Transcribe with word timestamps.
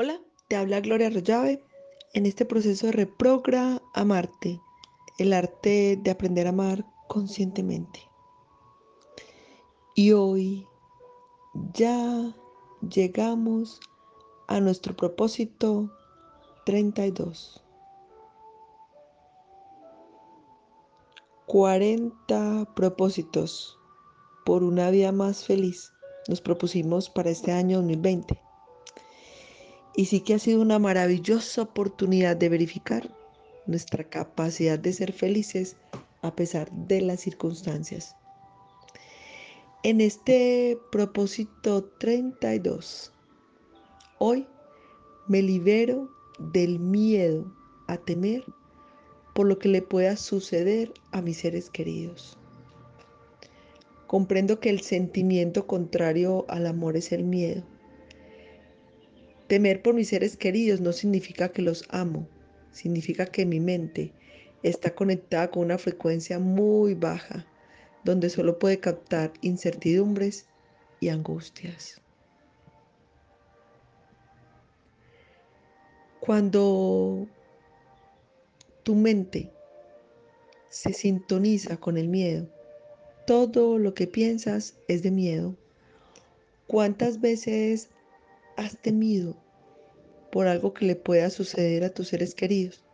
Hola, 0.00 0.20
te 0.46 0.54
habla 0.54 0.78
Gloria 0.78 1.08
Arroyave 1.08 1.60
en 2.14 2.24
este 2.24 2.44
proceso 2.44 2.86
de 2.86 2.92
reprogra 2.92 3.82
amarte, 3.94 4.60
el 5.18 5.32
arte 5.32 5.98
de 6.00 6.12
aprender 6.12 6.46
a 6.46 6.50
amar 6.50 6.86
conscientemente. 7.08 7.98
Y 9.96 10.12
hoy 10.12 10.68
ya 11.74 12.32
llegamos 12.88 13.80
a 14.46 14.60
nuestro 14.60 14.94
propósito 14.94 15.90
32. 16.64 17.60
40 21.46 22.72
propósitos 22.76 23.76
por 24.46 24.62
una 24.62 24.90
vida 24.90 25.10
más 25.10 25.44
feliz 25.44 25.92
nos 26.28 26.40
propusimos 26.40 27.10
para 27.10 27.30
este 27.30 27.50
año 27.50 27.78
2020. 27.78 28.47
Y 29.98 30.04
sí 30.04 30.20
que 30.20 30.34
ha 30.34 30.38
sido 30.38 30.60
una 30.60 30.78
maravillosa 30.78 31.62
oportunidad 31.62 32.36
de 32.36 32.48
verificar 32.48 33.12
nuestra 33.66 34.04
capacidad 34.04 34.78
de 34.78 34.92
ser 34.92 35.12
felices 35.12 35.76
a 36.22 36.36
pesar 36.36 36.70
de 36.70 37.00
las 37.00 37.18
circunstancias. 37.18 38.14
En 39.82 40.00
este 40.00 40.78
propósito 40.92 41.82
32, 41.98 43.12
hoy 44.18 44.46
me 45.26 45.42
libero 45.42 46.08
del 46.38 46.78
miedo 46.78 47.52
a 47.88 47.96
temer 47.96 48.44
por 49.34 49.48
lo 49.48 49.58
que 49.58 49.68
le 49.68 49.82
pueda 49.82 50.16
suceder 50.16 50.92
a 51.10 51.22
mis 51.22 51.38
seres 51.38 51.70
queridos. 51.70 52.38
Comprendo 54.06 54.60
que 54.60 54.70
el 54.70 54.80
sentimiento 54.80 55.66
contrario 55.66 56.46
al 56.48 56.68
amor 56.68 56.96
es 56.96 57.10
el 57.10 57.24
miedo 57.24 57.64
Temer 59.48 59.80
por 59.80 59.94
mis 59.94 60.08
seres 60.08 60.36
queridos 60.36 60.82
no 60.82 60.92
significa 60.92 61.48
que 61.48 61.62
los 61.62 61.86
amo, 61.88 62.28
significa 62.70 63.24
que 63.24 63.46
mi 63.46 63.60
mente 63.60 64.12
está 64.62 64.94
conectada 64.94 65.50
con 65.50 65.64
una 65.64 65.78
frecuencia 65.78 66.38
muy 66.38 66.94
baja, 66.94 67.46
donde 68.04 68.28
solo 68.28 68.58
puede 68.58 68.78
captar 68.78 69.32
incertidumbres 69.40 70.46
y 71.00 71.08
angustias. 71.08 72.02
Cuando 76.20 77.26
tu 78.82 78.94
mente 78.94 79.50
se 80.68 80.92
sintoniza 80.92 81.78
con 81.78 81.96
el 81.96 82.08
miedo, 82.08 82.46
todo 83.26 83.78
lo 83.78 83.94
que 83.94 84.06
piensas 84.06 84.76
es 84.88 85.02
de 85.02 85.10
miedo. 85.10 85.56
¿Cuántas 86.66 87.22
veces 87.22 87.88
has 88.58 88.76
temido 88.76 89.36
por 90.32 90.48
algo 90.48 90.74
que 90.74 90.84
le 90.84 90.96
pueda 90.96 91.30
suceder 91.30 91.84
a 91.84 91.90
tus 91.90 92.08
seres 92.08 92.34
queridos. 92.34 92.84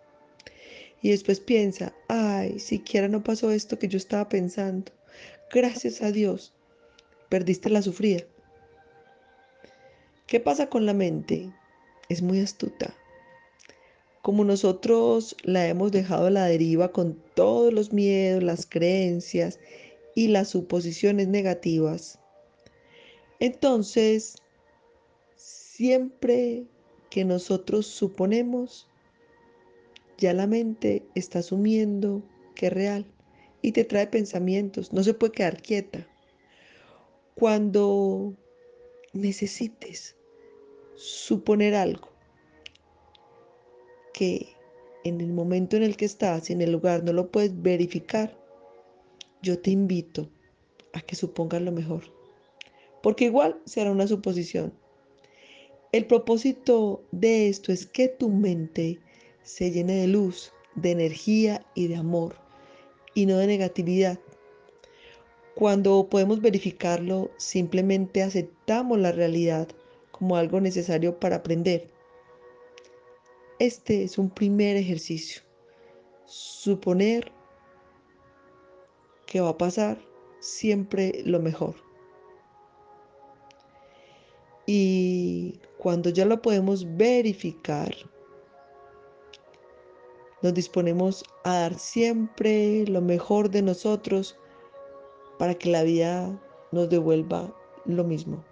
Y 1.02 1.10
después 1.10 1.40
piensa, 1.40 1.94
ay, 2.08 2.60
siquiera 2.60 3.08
no 3.08 3.24
pasó 3.24 3.50
esto 3.50 3.78
que 3.78 3.88
yo 3.88 3.96
estaba 3.96 4.28
pensando. 4.28 4.92
Gracias 5.52 6.02
a 6.02 6.12
Dios, 6.12 6.54
perdiste 7.28 7.70
la 7.70 7.82
sufrida. 7.82 8.24
¿Qué 10.26 10.38
pasa 10.38 10.68
con 10.68 10.86
la 10.86 10.94
mente? 10.94 11.50
Es 12.08 12.22
muy 12.22 12.40
astuta. 12.40 12.94
Como 14.22 14.44
nosotros 14.44 15.36
la 15.42 15.66
hemos 15.66 15.92
dejado 15.92 16.26
a 16.26 16.30
la 16.30 16.46
deriva 16.46 16.92
con 16.92 17.22
todos 17.34 17.72
los 17.72 17.92
miedos, 17.92 18.42
las 18.42 18.66
creencias 18.66 19.58
y 20.14 20.28
las 20.28 20.48
suposiciones 20.48 21.28
negativas, 21.28 22.18
entonces 23.40 24.36
Siempre 25.76 26.68
que 27.10 27.24
nosotros 27.24 27.88
suponemos, 27.88 28.88
ya 30.18 30.32
la 30.32 30.46
mente 30.46 31.04
está 31.16 31.40
asumiendo 31.40 32.22
que 32.54 32.68
es 32.68 32.72
real 32.72 33.06
y 33.60 33.72
te 33.72 33.82
trae 33.82 34.06
pensamientos. 34.06 34.92
No 34.92 35.02
se 35.02 35.14
puede 35.14 35.32
quedar 35.32 35.60
quieta. 35.60 36.06
Cuando 37.34 38.36
necesites 39.14 40.14
suponer 40.94 41.74
algo 41.74 42.08
que 44.12 44.54
en 45.02 45.20
el 45.20 45.32
momento 45.32 45.76
en 45.76 45.82
el 45.82 45.96
que 45.96 46.04
estás 46.04 46.50
y 46.50 46.52
en 46.52 46.60
el 46.60 46.70
lugar 46.70 47.02
no 47.02 47.12
lo 47.12 47.32
puedes 47.32 47.60
verificar, 47.62 48.38
yo 49.42 49.58
te 49.58 49.72
invito 49.72 50.30
a 50.92 51.00
que 51.00 51.16
supongas 51.16 51.62
lo 51.62 51.72
mejor. 51.72 52.04
Porque 53.02 53.24
igual 53.24 53.60
será 53.64 53.90
una 53.90 54.06
suposición. 54.06 54.83
El 55.94 56.06
propósito 56.06 57.04
de 57.12 57.48
esto 57.48 57.70
es 57.70 57.86
que 57.86 58.08
tu 58.08 58.28
mente 58.28 58.98
se 59.44 59.70
llene 59.70 59.92
de 59.92 60.08
luz, 60.08 60.52
de 60.74 60.90
energía 60.90 61.64
y 61.72 61.86
de 61.86 61.94
amor, 61.94 62.34
y 63.14 63.26
no 63.26 63.38
de 63.38 63.46
negatividad. 63.46 64.18
Cuando 65.54 66.08
podemos 66.10 66.40
verificarlo, 66.40 67.30
simplemente 67.36 68.24
aceptamos 68.24 68.98
la 68.98 69.12
realidad 69.12 69.68
como 70.10 70.34
algo 70.34 70.60
necesario 70.60 71.20
para 71.20 71.36
aprender. 71.36 71.88
Este 73.60 74.02
es 74.02 74.18
un 74.18 74.30
primer 74.30 74.76
ejercicio. 74.76 75.42
Suponer 76.24 77.30
que 79.26 79.40
va 79.40 79.50
a 79.50 79.58
pasar 79.58 79.96
siempre 80.40 81.22
lo 81.24 81.38
mejor. 81.38 81.76
Y 84.66 85.13
cuando 85.84 86.08
ya 86.08 86.24
lo 86.24 86.40
podemos 86.40 86.96
verificar, 86.96 87.94
nos 90.40 90.54
disponemos 90.54 91.22
a 91.44 91.58
dar 91.58 91.74
siempre 91.74 92.86
lo 92.86 93.02
mejor 93.02 93.50
de 93.50 93.60
nosotros 93.60 94.38
para 95.38 95.54
que 95.56 95.68
la 95.68 95.82
vida 95.82 96.40
nos 96.72 96.88
devuelva 96.88 97.54
lo 97.84 98.02
mismo. 98.02 98.42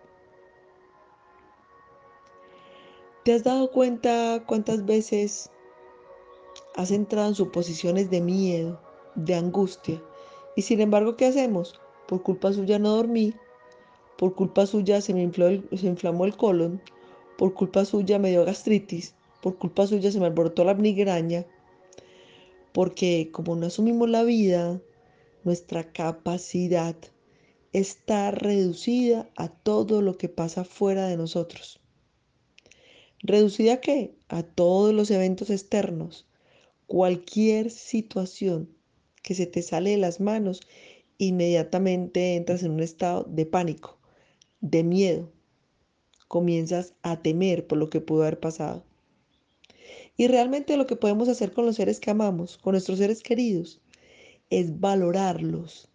¿Te 3.24 3.32
has 3.32 3.44
dado 3.44 3.70
cuenta 3.70 4.44
cuántas 4.46 4.84
veces 4.84 5.50
has 6.76 6.90
entrado 6.90 7.28
en 7.28 7.34
suposiciones 7.34 8.10
de 8.10 8.20
miedo, 8.20 8.78
de 9.14 9.36
angustia? 9.36 10.02
Y 10.54 10.60
sin 10.60 10.82
embargo, 10.82 11.16
¿qué 11.16 11.24
hacemos? 11.24 11.80
Por 12.06 12.22
culpa 12.22 12.52
suya 12.52 12.78
no 12.78 12.90
dormí, 12.90 13.32
por 14.18 14.34
culpa 14.34 14.66
suya 14.66 15.00
se 15.00 15.14
me 15.14 15.32
se 15.32 15.86
inflamó 15.86 16.26
el 16.26 16.36
colon, 16.36 16.82
por 17.38 17.54
culpa 17.54 17.84
suya 17.84 18.18
me 18.18 18.30
dio 18.30 18.44
gastritis, 18.44 19.14
por 19.40 19.58
culpa 19.58 19.86
suya 19.86 20.10
se 20.10 20.20
me 20.20 20.26
alborotó 20.26 20.64
la 20.64 20.74
migraña, 20.74 21.46
porque 22.72 23.30
como 23.32 23.56
no 23.56 23.66
asumimos 23.66 24.08
la 24.08 24.22
vida, 24.22 24.80
nuestra 25.44 25.92
capacidad 25.92 26.96
está 27.72 28.30
reducida 28.30 29.30
a 29.36 29.48
todo 29.48 30.02
lo 30.02 30.16
que 30.16 30.28
pasa 30.28 30.64
fuera 30.64 31.08
de 31.08 31.16
nosotros. 31.16 31.80
¿Reducida 33.20 33.74
a 33.74 33.80
qué? 33.80 34.14
A 34.28 34.42
todos 34.42 34.92
los 34.92 35.10
eventos 35.10 35.50
externos. 35.50 36.26
Cualquier 36.86 37.70
situación 37.70 38.68
que 39.22 39.34
se 39.34 39.46
te 39.46 39.62
sale 39.62 39.90
de 39.90 39.96
las 39.96 40.20
manos, 40.20 40.60
inmediatamente 41.18 42.34
entras 42.34 42.62
en 42.62 42.72
un 42.72 42.80
estado 42.80 43.24
de 43.28 43.46
pánico 43.46 43.98
de 44.60 44.82
miedo. 44.82 45.32
Comienzas 46.32 46.94
a 47.02 47.20
temer 47.20 47.66
por 47.66 47.76
lo 47.76 47.90
que 47.90 48.00
pudo 48.00 48.22
haber 48.22 48.40
pasado. 48.40 48.86
Y 50.16 50.28
realmente 50.28 50.78
lo 50.78 50.86
que 50.86 50.96
podemos 50.96 51.28
hacer 51.28 51.52
con 51.52 51.66
los 51.66 51.76
seres 51.76 52.00
que 52.00 52.10
amamos, 52.10 52.56
con 52.56 52.72
nuestros 52.72 52.96
seres 52.96 53.22
queridos, 53.22 53.82
es 54.48 54.80
valorarlos. 54.80 55.90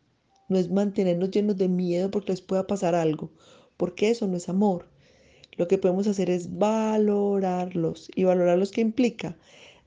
No 0.47 0.59
es 0.59 0.69
mantenernos 0.69 1.31
llenos 1.31 1.57
de 1.57 1.67
miedo 1.67 2.11
porque 2.11 2.33
les 2.33 2.41
pueda 2.41 2.67
pasar 2.67 2.93
algo, 2.93 3.31
porque 3.77 4.11
eso 4.11 4.27
no 4.27 4.37
es 4.37 4.47
amor. 4.47 4.87
Lo 5.55 5.67
que 5.67 5.79
podemos 5.79 6.05
hacer 6.05 6.29
es 6.29 6.55
valorarlos. 6.55 8.11
¿Y 8.13 8.25
valorarlos 8.25 8.69
qué 8.69 8.81
implica? 8.81 9.35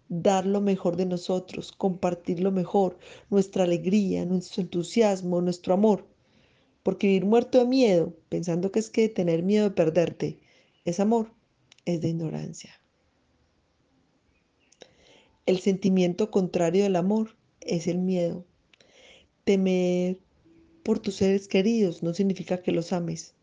Dar 0.08 0.46
lo 0.46 0.60
mejor 0.60 0.96
de 0.96 1.06
nosotros, 1.06 1.70
compartir 1.70 2.40
lo 2.40 2.50
mejor, 2.50 2.98
nuestra 3.30 3.62
alegría, 3.62 4.26
nuestro 4.26 4.62
entusiasmo, 4.62 5.40
nuestro 5.42 5.74
amor. 5.74 6.06
Porque 6.82 7.08
vivir 7.08 7.24
muerto 7.24 7.58
de 7.58 7.66
miedo, 7.66 8.14
pensando 8.28 8.72
que 8.72 8.78
es 8.78 8.90
que 8.90 9.08
tener 9.08 9.42
miedo 9.42 9.64
de 9.64 9.74
perderte 9.74 10.38
es 10.84 11.00
amor, 11.00 11.32
es 11.84 12.00
de 12.00 12.08
ignorancia. 12.08 12.80
El 15.46 15.60
sentimiento 15.60 16.30
contrario 16.30 16.84
del 16.84 16.96
amor 16.96 17.36
es 17.60 17.86
el 17.86 17.98
miedo. 17.98 18.44
Temer 19.44 20.20
por 20.82 20.98
tus 20.98 21.16
seres 21.16 21.48
queridos 21.48 22.02
no 22.02 22.14
significa 22.14 22.62
que 22.62 22.72
los 22.72 22.92
ames. 22.92 23.34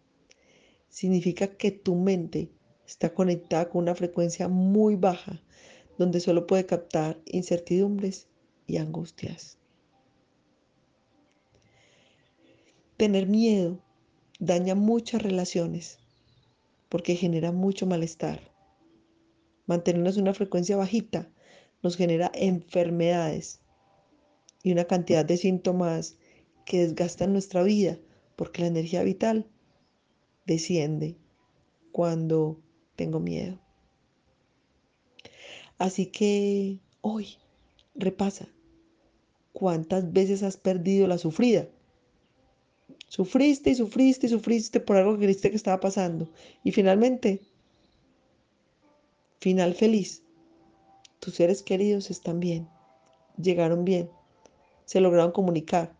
Significa 0.89 1.57
que 1.57 1.71
tu 1.71 1.95
mente 1.95 2.49
está 2.87 3.13
conectada 3.13 3.69
con 3.69 3.83
una 3.83 3.95
frecuencia 3.95 4.47
muy 4.47 4.95
baja, 4.95 5.41
donde 5.97 6.19
solo 6.19 6.47
puede 6.47 6.65
captar 6.65 7.19
incertidumbres 7.25 8.27
y 8.65 8.77
angustias. 8.77 9.57
Tener 12.97 13.27
miedo 13.27 13.79
daña 14.39 14.73
muchas 14.73 15.21
relaciones 15.21 15.99
porque 16.89 17.15
genera 17.15 17.51
mucho 17.51 17.85
malestar. 17.85 18.51
Mantenernos 19.67 20.15
en 20.15 20.23
una 20.23 20.33
frecuencia 20.33 20.77
bajita 20.77 21.29
nos 21.83 21.95
genera 21.95 22.31
enfermedades 22.33 23.61
y 24.63 24.71
una 24.71 24.85
cantidad 24.85 25.23
de 25.23 25.37
síntomas 25.37 26.17
que 26.65 26.79
desgastan 26.79 27.33
nuestra 27.33 27.61
vida 27.61 27.99
porque 28.35 28.61
la 28.61 28.69
energía 28.69 29.03
vital 29.03 29.47
desciende 30.47 31.17
cuando 31.91 32.59
tengo 32.95 33.19
miedo. 33.19 33.59
Así 35.77 36.07
que 36.07 36.79
hoy 37.01 37.37
repasa 37.93 38.47
cuántas 39.53 40.11
veces 40.11 40.41
has 40.41 40.57
perdido 40.57 41.05
la 41.07 41.19
sufrida. 41.19 41.67
Sufriste 43.07 43.69
y 43.69 43.75
sufriste 43.75 44.27
y 44.27 44.29
sufriste 44.29 44.79
por 44.79 44.97
algo 44.97 45.13
que 45.13 45.23
creíste 45.23 45.49
que 45.49 45.55
estaba 45.55 45.79
pasando. 45.79 46.29
Y 46.63 46.71
finalmente, 46.71 47.41
final 49.39 49.73
feliz. 49.73 50.23
Tus 51.19 51.35
seres 51.35 51.63
queridos 51.63 52.11
están 52.11 52.39
bien, 52.39 52.67
llegaron 53.41 53.85
bien, 53.85 54.09
se 54.85 54.99
lograron 54.99 55.31
comunicar. 55.31 55.95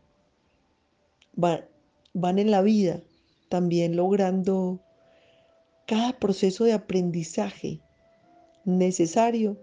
Van, 1.34 1.66
van 2.14 2.40
en 2.40 2.52
la 2.52 2.62
vida 2.62 3.02
también 3.50 3.96
logrando 3.96 4.80
cada 5.88 6.20
proceso 6.20 6.66
de 6.66 6.74
aprendizaje 6.74 7.80
necesario 8.66 9.58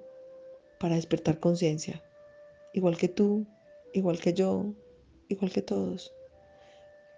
para 0.80 0.96
despertar 0.96 1.38
conciencia. 1.38 2.02
Igual 2.72 2.96
que 2.96 3.08
tú, 3.08 3.46
igual 3.92 4.18
que 4.18 4.32
yo, 4.32 4.72
igual 5.28 5.52
que 5.52 5.62
todos. 5.62 6.12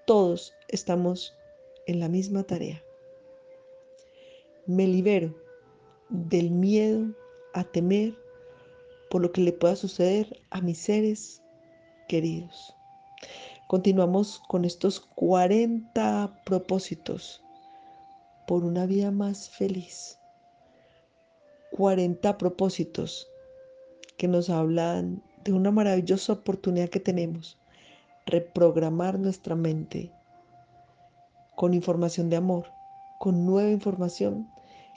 Todos 0.07 0.55
estamos 0.69 1.35
en 1.89 1.99
la 1.99 2.09
misma 2.09 2.45
tarea. 2.45 2.81
Me 4.65 4.87
libero 4.87 5.35
del 6.11 6.53
miedo 6.53 7.09
a 7.55 7.65
temer 7.65 8.15
por 9.11 9.21
lo 9.21 9.33
que 9.33 9.41
le 9.41 9.53
pueda 9.53 9.75
suceder 9.75 10.41
a 10.51 10.61
mis 10.61 10.79
seres 10.79 11.43
queridos. 12.07 12.73
Continuamos 13.67 14.41
con 14.47 14.65
estos 14.65 15.01
40 15.01 16.41
propósitos 16.45 17.43
por 18.47 18.65
una 18.65 18.87
vida 18.87 19.11
más 19.11 19.51
feliz. 19.51 20.21
40 21.73 22.39
propósitos 22.39 23.29
que 24.17 24.29
nos 24.29 24.51
hablan 24.51 25.21
de 25.43 25.53
una 25.53 25.73
maravillosa 25.73 26.35
oportunidad 26.35 26.91
que 26.91 27.01
tenemos, 27.01 27.59
reprogramar 28.27 29.19
nuestra 29.19 29.55
mente 29.55 30.13
con 31.55 31.73
información 31.73 32.29
de 32.29 32.37
amor, 32.37 32.67
con 33.19 33.47
nueva 33.47 33.71
información 33.71 34.51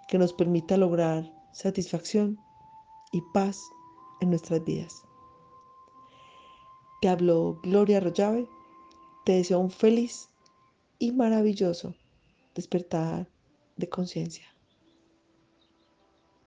que 0.08 0.18
nos 0.18 0.34
permita 0.34 0.76
lograr 0.76 1.31
satisfacción 1.54 2.38
y 3.12 3.22
paz 3.34 3.62
en 4.20 4.31
nuestras 4.31 4.64
vidas. 4.66 5.04
Te 7.02 7.08
hablo 7.08 7.60
Gloria 7.64 7.98
Arroyave, 7.98 8.50
te 9.26 9.34
deseo 9.34 9.60
un 9.60 9.72
feliz 9.72 10.30
y 10.98 11.12
maravilloso 11.12 11.96
despertar 12.56 13.30
de 13.78 13.88
conciencia. 13.88 14.59